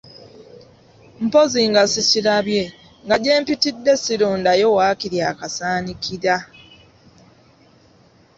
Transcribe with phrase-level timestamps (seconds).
[1.25, 2.63] Mpozzi nga ssikirabye,
[3.05, 6.35] nga gye mpitidde ssirondayo waakiri akasaanikira!